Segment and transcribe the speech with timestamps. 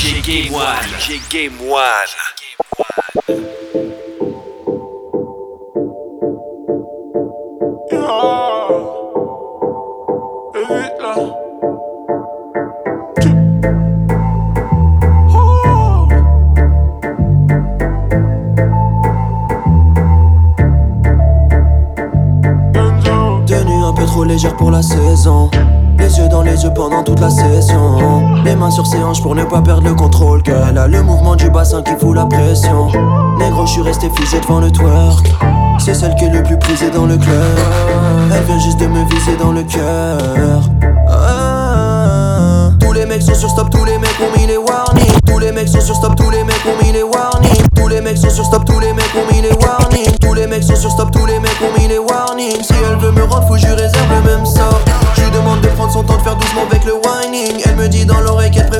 [0.00, 0.64] DJ Game One.
[0.98, 1.80] DJ Game One.
[23.46, 25.50] Tenue un peu trop légère pour la saison.
[25.98, 27.89] Les yeux dans les yeux pendant toute la session.
[28.60, 30.42] Mains sur ses hanches pour ne pas perdre le contrôle.
[30.42, 32.88] Qu'elle a le mouvement du bassin qui fout la pression.
[33.38, 35.32] Négro, je suis resté figé devant le twerk.
[35.78, 37.58] C'est celle qui est le plus prisée dans le club.
[38.30, 40.60] Elle vient juste de me viser dans le cœur.
[41.08, 42.68] Ah.
[42.78, 45.19] Tous les mecs sont sur stop, tous les mecs ont mis les warnings.
[45.30, 47.62] Tous les mecs sont sur stop, tous les mecs ont mis les warnings.
[47.76, 50.18] Tous les mecs sont sur stop, tous les mecs ont mis les warnings.
[50.20, 52.62] Tous les mecs sont sur stop, tous les mecs ont mis les warnings.
[52.62, 54.80] Si elle veut me rendre fou, je réserve le même sort.
[55.16, 57.62] Je lui demande de prendre son temps de faire doucement avec le whining.
[57.64, 58.79] Elle me dit dans l'oreille qu'elle préfère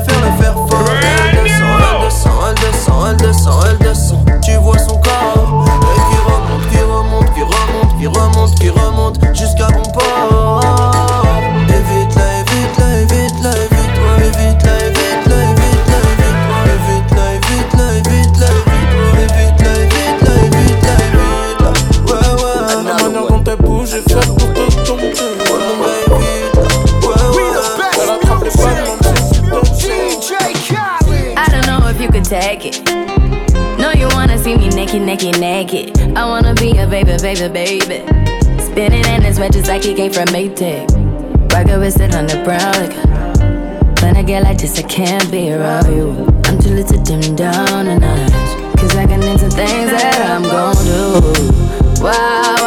[39.97, 41.53] his red just like he came from Maytag.
[41.53, 42.73] Rocket with it on the brown.
[42.75, 46.27] Like, when I get like this, I can't be around you.
[46.45, 48.79] I'm too little to dim down a notch.
[48.79, 52.03] Cause I can into things that I'm gon' do.
[52.03, 52.60] Wow.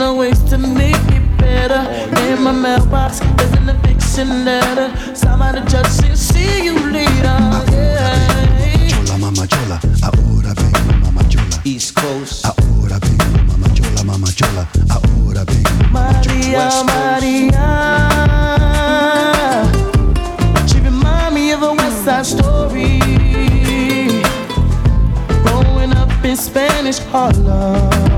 [0.00, 1.82] Thinking of ways to make it better.
[2.32, 4.90] In my mailbox, there's an eviction letter.
[5.14, 7.38] Somebody judge and see you later.
[7.70, 8.88] Yeah.
[8.88, 11.60] Chola, mama chola, ahora vengo, mama chola.
[11.64, 12.44] East Coast.
[12.44, 14.66] Ahora vengo, mama chola, mama chola.
[14.90, 16.34] Ahora vengo, mama chola.
[16.34, 17.66] Maria, West Maria.
[20.66, 23.00] She remind me of a West Side Story.
[25.44, 28.09] Growing up in Spanish Harlem.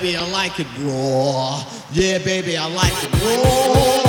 [0.00, 1.62] Baby, I like it raw.
[1.92, 4.00] Yeah, baby, I like it raw.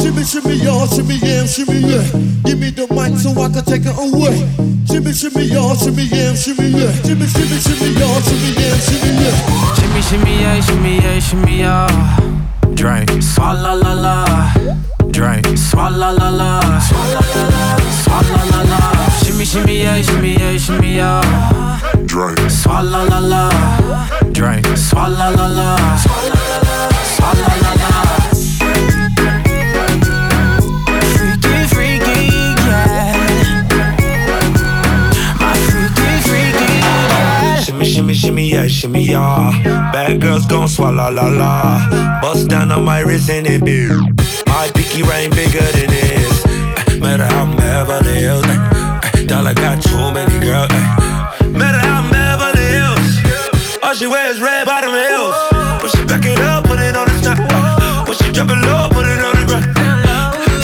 [0.00, 2.02] Shimmy, shimmy, y'all, shimmy, yeah, shimmy, yeah.
[2.44, 4.48] Give me the mic so I can take it away.
[4.88, 6.92] Shimmy, shimmy, y'all, shimmy, yeah, shimmy, yeah.
[7.04, 9.36] Shimmy, shimmy, shimmy, y'all, shimmy, yeah, shimmy, yeah.
[9.76, 11.88] Shimmy, shimmy, yeah, shimmy, yeah, shimmy, yeah.
[12.74, 14.24] Drink, swalla la la.
[15.10, 16.80] Drink, swalla la la.
[18.00, 19.01] Swalla la la
[19.44, 21.80] shimmy, shimmy, yeah, shimmy, yeah, shimmy, yeah.
[22.06, 22.38] Drink.
[22.50, 23.50] Swalla la la.
[24.32, 24.66] Drink.
[24.76, 25.76] Swalla la la.
[25.96, 26.88] Swalla la la.
[27.14, 27.90] Swalla la la.
[37.84, 39.90] Shimmy, shimmy, yeah, shimmy, yeah.
[39.92, 42.20] Bad girls gon' swallow la la.
[42.20, 43.88] Bust down on my wrist and it be.
[44.46, 46.46] My pinky ring bigger than this.
[46.46, 48.71] Eh, matter how I'm Beverly Hills.
[49.52, 50.72] I got too many girls.
[50.72, 51.44] Ay.
[51.52, 53.20] Met her out in Beverly Hills.
[53.82, 55.36] All she wears red bottom heels.
[55.76, 57.36] When she back it up, put it on the top.
[57.36, 58.08] Ay.
[58.08, 59.68] When she drop it low, put it on the ground.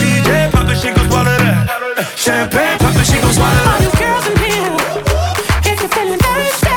[0.00, 1.69] DJ pop it, she gon' swallow that.
[2.17, 3.76] Champagne pop it, she gon' swallow that.
[3.76, 4.73] All you girls in here,
[5.69, 6.73] if you're feeling thirsty,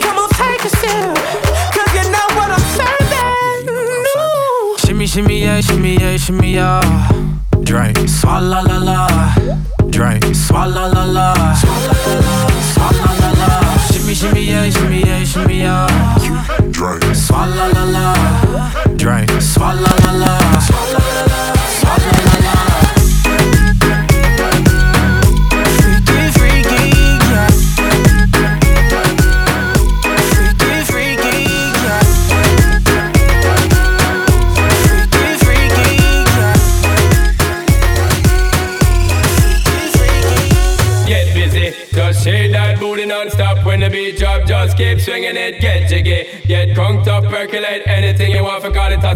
[0.00, 1.20] come on, take a sip.
[1.92, 3.76] You know what I'm serving.
[4.80, 6.80] Shimmy, shimmy, yeah, shimmy, yeah, shimmy, yeah.
[7.60, 8.00] Drink.
[8.24, 9.71] la, la la.
[10.02, 10.34] Drake.
[10.34, 15.86] Swalla la la, swalla la la, shimmy shimmy yeah, shimmy yeah, shimmy yeah.
[16.72, 19.30] Drink, Swalla la la, Drake.
[19.40, 21.11] Swalla la la.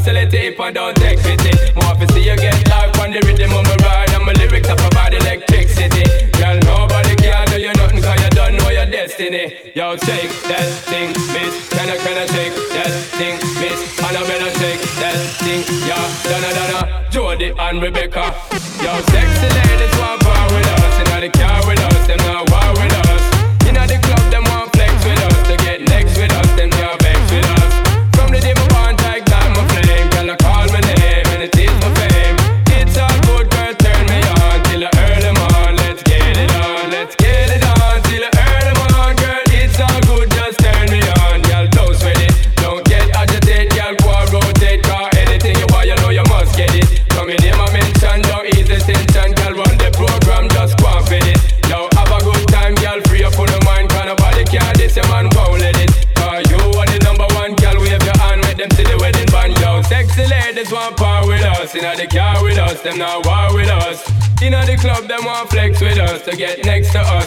[0.06, 1.50] facility if I don't take pity.
[1.74, 4.68] More to see you get life on the rhythm of my ride and my lyrics
[4.68, 6.06] up about electricity.
[6.38, 9.72] Girl, nobody can do you nothing cause you don't know your destiny.
[9.74, 11.54] Yo, shake that thing, miss.
[11.74, 13.78] Can I, can I shake that thing, miss?
[13.98, 16.06] And I better shake that thing, yeah.
[16.30, 18.05] Donna, Donna, Jody and Rebecca.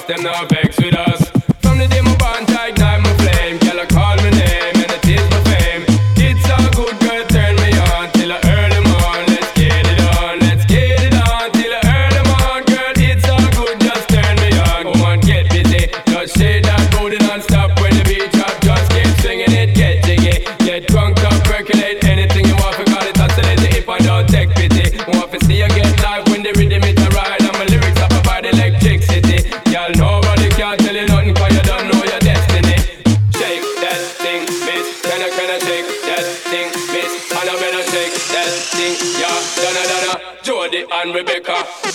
[0.09, 0.58] them the best.
[41.09, 41.88] and Rebecca.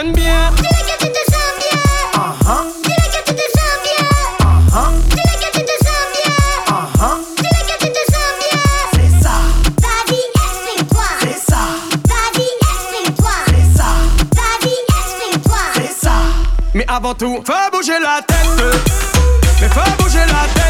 [0.00, 0.50] sens bien.
[0.56, 1.78] Dis-le tu te sens bien.
[2.14, 2.64] Uh-huh.
[2.82, 3.32] Tu tu
[4.42, 4.92] uh-huh.
[6.72, 7.20] uh-huh.
[9.22, 9.34] ça.
[9.82, 11.08] Vas-y, explique-toi.
[11.48, 11.62] Ça.
[12.08, 13.36] Vas-y, explique-toi.
[13.76, 13.90] Ça.
[15.76, 16.16] Vas-y, ça.
[16.74, 18.48] Mais avant tout, faut bouger la tête.
[19.60, 20.69] Mais faut bouger la tête.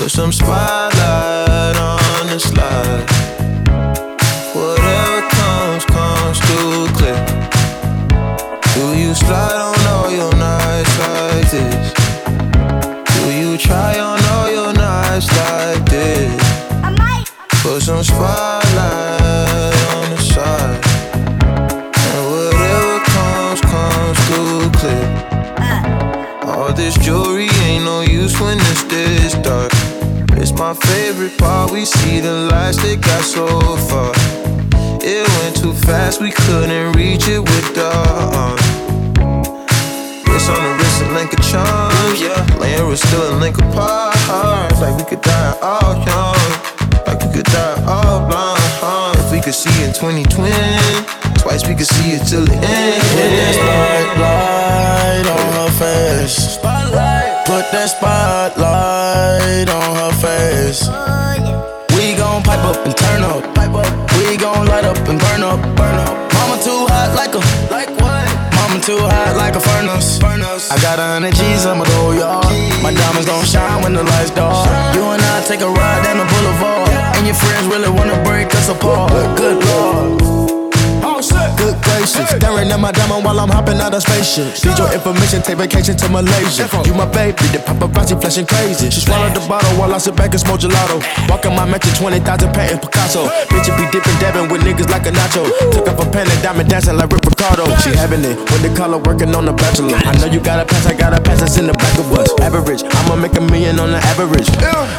[0.00, 3.19] Put some spotlight on the slide.
[31.20, 31.70] Favorite part.
[31.70, 33.46] We see the lights that got so
[33.88, 34.12] far.
[35.02, 38.40] It went too fast, we couldn't reach it with the uh.
[38.40, 38.56] arm.
[40.24, 42.20] Wrist on the wrist, a link of charms.
[42.20, 44.16] Yeah, laying was still a link apart.
[44.80, 46.40] Like we could die all young,
[47.06, 49.18] like we could die all blind.
[49.20, 50.52] If we could see in 2020,
[51.40, 53.02] twice we could see it till the end.
[53.12, 56.69] Put that spotlight on her face.
[57.70, 60.90] That spotlight on her face.
[61.94, 63.46] We gon' pipe up and turn up.
[64.18, 66.14] We gon' light up and burn up, burn up.
[66.34, 68.26] Mama too hot like a like what?
[68.58, 70.18] Mama too hot like a furnace.
[70.70, 72.44] I got a hundred G's, I'ma go yard.
[72.82, 74.66] My diamonds gon' shine when the lights dark.
[74.96, 78.52] You and I take a ride down the boulevard, and your friends really wanna break
[78.54, 79.14] us apart.
[79.38, 80.59] Good lord.
[82.00, 84.56] Gracious, staring at my diamond while I'm hopping out of spaceship.
[84.64, 86.64] Need your information, take vacation to Malaysia.
[86.88, 88.88] You my baby, the paparazzi flashing crazy.
[88.88, 90.96] She swallowed the bottle while I sit back and smoke gelato.
[91.28, 92.24] Walking my mansion, 20,000
[92.56, 93.28] patent Picasso.
[93.52, 95.44] Bitch, you be dipping, dabbing with niggas like a nacho.
[95.76, 97.68] Took up a pen and diamond dancing like Ricky Ricardo.
[97.84, 100.00] She having it with the color working on the bachelor.
[100.00, 102.08] I know you got a pass, I got a pass that's in the back of
[102.16, 102.32] us.
[102.40, 104.48] Average, I'ma make a million on the average.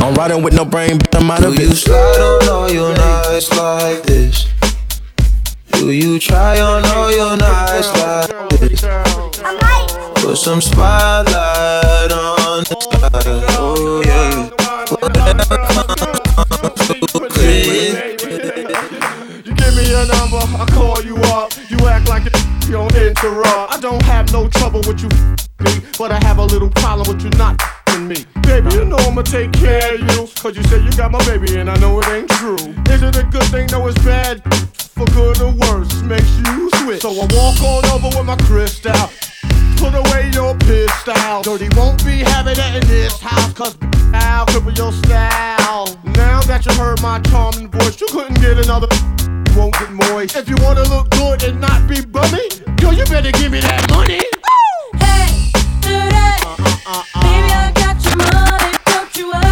[0.06, 1.66] I'm riding with no brain, but I'm out of Do it.
[1.66, 4.46] you slide on all your nights like this?
[5.82, 8.82] Do you try on all your like this?
[10.22, 13.12] Put some spotlight on the side.
[13.58, 14.52] Oh yeah.
[14.92, 15.98] Whatever comes.
[19.44, 21.52] You give me your number, I call you up.
[21.68, 23.74] You act like you don't interrupt.
[23.74, 25.10] I don't have no trouble with you
[25.98, 27.60] but I have a little problem with you not
[28.00, 28.26] me.
[28.44, 30.28] Baby, you know I'ma take care of you.
[30.36, 32.56] Cause you say you got my baby and I know it ain't true.
[32.90, 33.68] Is it a good thing?
[33.72, 34.42] No, it's bad.
[35.02, 37.02] For good or worse, makes you switch.
[37.02, 38.94] So I walk on over with my crystal.
[39.78, 41.42] Put away your pistol.
[41.42, 43.76] Dirty won't be having that in this house, cause
[44.14, 45.88] I'll cripple your style.
[46.14, 48.86] Now that you heard my charming voice, you couldn't get another.
[49.26, 50.36] You won't get moist.
[50.36, 52.46] If you wanna look good and not be bummy,
[52.80, 54.22] yo, you better give me that money.
[55.02, 55.50] Hey,
[55.82, 56.44] do that.
[56.46, 59.51] Uh, uh, uh, Baby, I got your money, don't you worry.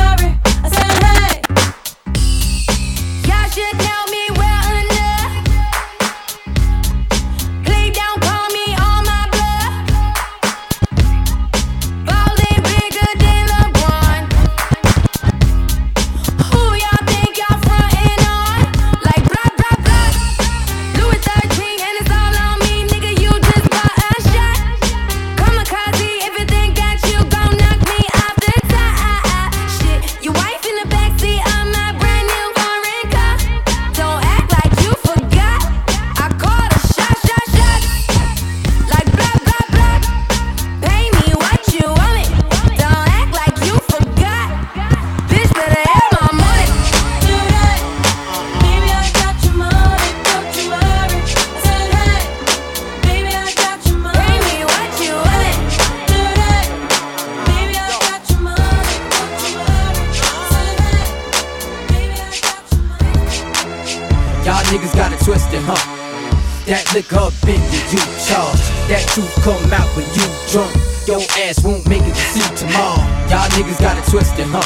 [69.89, 70.73] Out when you drunk.
[71.07, 73.01] Your ass won't make it to see tomorrow.
[73.29, 74.61] Y'all niggas got it twisted, huh?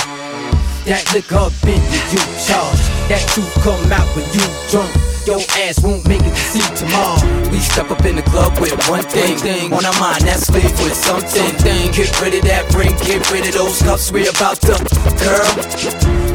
[0.85, 1.79] That liquor up in
[2.11, 2.83] you, charge.
[3.07, 4.91] That truth come out when you drunk.
[5.23, 7.23] Your ass won't make it to see tomorrow.
[7.47, 10.27] We step up in the club with one thing, on our mind.
[10.27, 11.55] That's live with something.
[11.95, 14.11] Get rid of that ring, get rid of those cups.
[14.11, 14.75] We about to,
[15.23, 15.47] girl.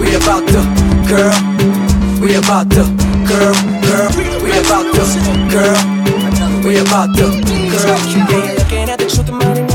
[0.01, 0.64] We about to,
[1.05, 1.37] girl.
[2.24, 2.88] We about to,
[3.29, 3.53] girl,
[3.85, 4.09] girl.
[4.40, 5.05] We about to,
[5.53, 6.64] girl.
[6.64, 7.58] We about to, girl.
[7.84, 9.67] Yeah, looking at the truth, the money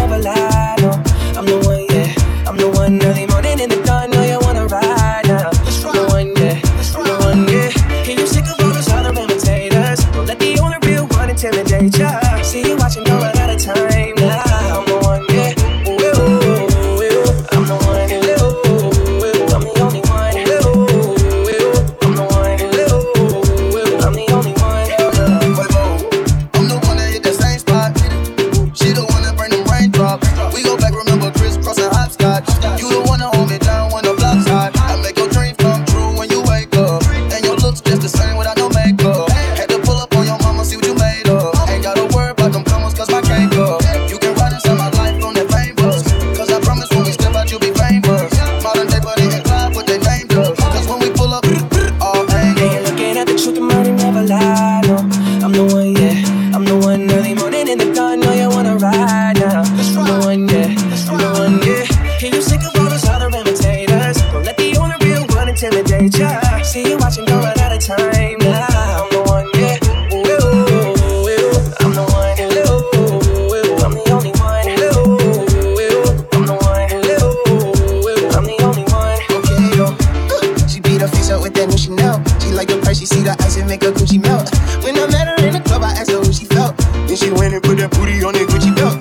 [87.83, 88.95] that booty on that Gucci belt.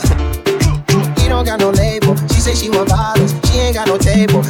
[1.20, 2.16] He don't got no label.
[2.28, 3.32] She say she want bottles.
[3.46, 4.42] She ain't got no table.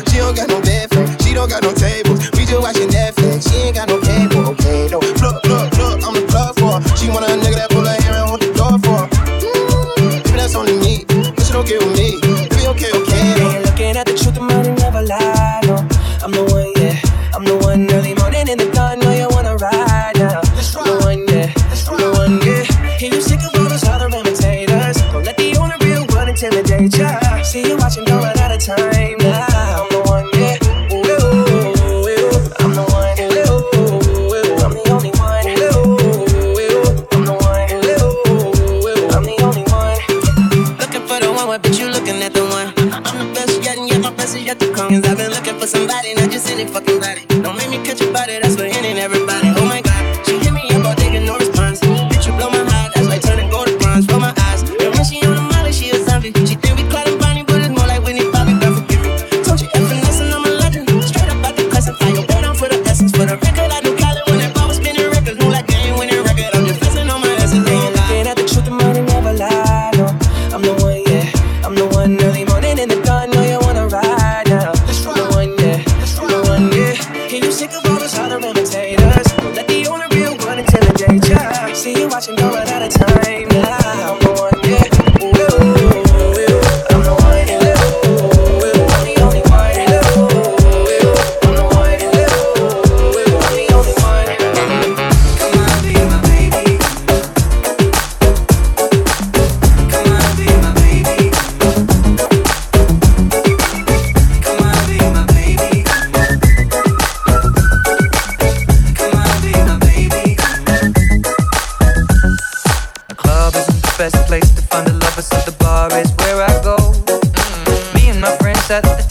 [114.11, 116.75] best place to find a lover, so the bar is where I go.
[116.75, 117.95] Mm-hmm.
[117.95, 119.02] Me and my friends at the